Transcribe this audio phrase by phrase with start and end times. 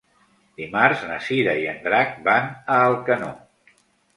[0.61, 3.29] Dimarts na Cira i en Drac van a Alcanó.